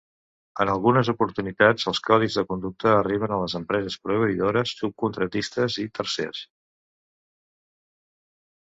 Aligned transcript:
En 0.63 0.69
algunes 0.75 1.11
oportunitats 1.11 1.85
els 1.91 2.01
codis 2.07 2.37
de 2.39 2.43
conducta 2.53 2.93
arriben 3.01 3.35
a 3.35 3.39
les 3.43 3.57
empreses 3.61 3.99
proveïdores, 4.09 4.75
subcontractistes 4.81 5.79
i 5.87 5.91
tercers. 6.01 6.43